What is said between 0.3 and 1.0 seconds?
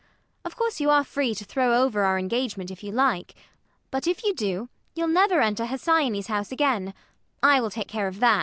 Of course you